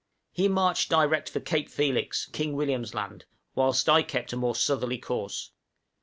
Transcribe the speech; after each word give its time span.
He 0.31 0.47
marched 0.47 0.89
direct 0.89 1.29
for 1.29 1.39
Cape 1.39 1.69
Felix, 1.69 2.25
King 2.25 2.53
William's 2.55 2.95
Land, 2.95 3.25
whilst 3.53 3.87
I 3.87 4.01
kept 4.01 4.33
a 4.33 4.35
more 4.35 4.55
southerly 4.55 4.97
course. 4.97 5.51